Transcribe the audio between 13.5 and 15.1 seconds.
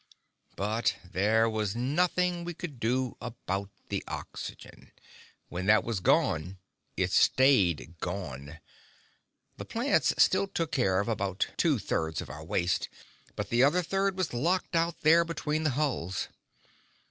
other third was locked out